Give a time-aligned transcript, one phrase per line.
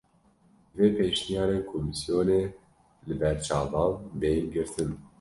[0.71, 2.41] Divê pêşniyarên komîsyonê
[3.07, 4.89] li ber çavan bên girtin